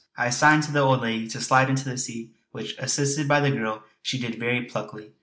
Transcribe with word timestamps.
I 0.17 0.31
signed 0.31 0.63
to 0.63 0.71
the 0.71 0.79
old 0.79 1.01
lady 1.01 1.27
to 1.27 1.39
slide 1.39 1.69
into 1.69 1.87
the 1.87 1.95
sea 1.95 2.31
which, 2.51 2.75
assisted 2.79 3.27
by 3.27 3.39
the 3.39 3.51
girl, 3.51 3.83
she 4.01 4.17
did 4.17 4.39
very 4.39 4.65
pluckily. 4.65 5.11